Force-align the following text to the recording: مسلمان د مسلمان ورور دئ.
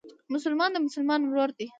مسلمان 0.33 0.69
د 0.73 0.77
مسلمان 0.87 1.21
ورور 1.23 1.49
دئ. 1.57 1.67